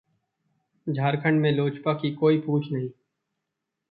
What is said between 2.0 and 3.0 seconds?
की कोई पूछ नहीं